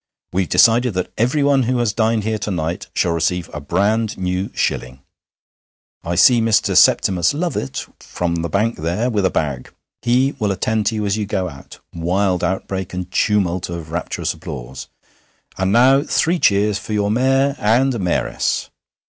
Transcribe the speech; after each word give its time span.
'We've 0.33 0.49
decided 0.49 0.95
that 0.95 1.13
everyone 1.15 1.61
who 1.69 1.77
has 1.77 1.93
dined 1.93 2.23
here 2.23 2.39
to 2.39 2.49
night 2.49 2.87
shall 2.95 3.11
receive 3.11 3.51
a 3.53 3.59
brand 3.61 4.17
new 4.17 4.49
shilling. 4.55 5.01
I 6.03 6.15
see 6.15 6.41
Mr. 6.41 6.75
Septimus 6.75 7.35
Lovatt 7.35 7.85
from 7.99 8.37
the 8.37 8.49
bank 8.49 8.77
there 8.77 9.11
with 9.11 9.27
a 9.27 9.29
bag. 9.29 9.71
He 10.01 10.31
will 10.39 10.51
attend 10.51 10.87
to 10.87 10.95
you 10.95 11.05
as 11.05 11.17
you 11.17 11.27
go 11.27 11.49
out. 11.49 11.77
(Wild 11.93 12.43
outbreak 12.43 12.95
and 12.95 13.11
tumult 13.11 13.69
of 13.69 13.91
rapturous 13.91 14.33
applause.) 14.33 14.87
And 15.59 15.71
now 15.71 16.01
three 16.01 16.39
cheers 16.39 16.79
for 16.79 16.93
your 16.93 17.11
Mayor 17.11 17.55
and 17.59 17.99
Mayoress!' 17.99 18.71